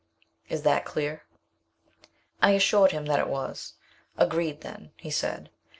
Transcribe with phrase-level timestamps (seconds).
[0.49, 1.25] Is that clear?"
[2.41, 3.73] I assured him that it was.
[4.17, 5.51] "Agreed then," he said.